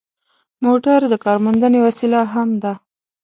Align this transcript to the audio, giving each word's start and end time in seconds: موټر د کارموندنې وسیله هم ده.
موټر 0.65 0.99
د 1.11 1.15
کارموندنې 1.25 1.79
وسیله 1.87 2.19
هم 2.33 2.49
ده. 2.63 2.73